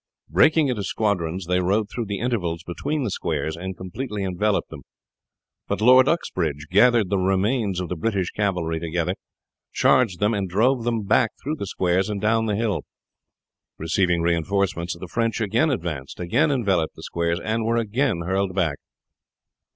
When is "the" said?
2.07-2.17, 3.03-3.11, 7.11-7.19, 7.87-7.95, 11.57-11.67, 12.47-12.55, 14.97-15.07, 16.95-17.03